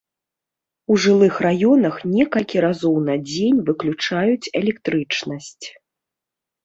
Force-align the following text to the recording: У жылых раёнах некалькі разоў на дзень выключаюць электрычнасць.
У 0.93 0.95
жылых 1.03 1.35
раёнах 1.47 1.95
некалькі 2.15 2.57
разоў 2.67 2.95
на 3.09 3.15
дзень 3.29 3.59
выключаюць 3.71 4.51
электрычнасць. 4.61 5.65